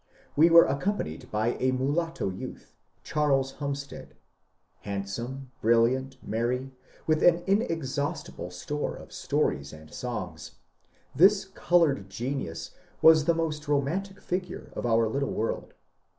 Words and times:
We 0.35 0.49
were 0.49 0.65
accompanied 0.65 1.29
by 1.29 1.51
a 1.59 1.71
mulatto 1.71 2.31
youtb, 2.31 2.63
Cbarles 3.05 3.57
Humstead. 3.57 4.15
Handsome, 4.79 5.51
brilliant, 5.61 6.17
merry, 6.23 6.71
witb 7.07 7.21
an 7.21 7.41
inezbaustible 7.43 8.51
store 8.51 8.95
of 8.95 9.13
stories 9.13 9.71
and 9.71 9.93
songs, 9.93 10.53
tbis 11.15 11.53
coloured 11.53 12.09
genius 12.09 12.71
was 13.03 13.25
tbe 13.25 13.35
most 13.35 13.67
romantic 13.67 14.19
figure 14.21 14.71
of 14.75 14.87
our 14.87 15.07
little 15.07 15.29
world. 15.29 15.75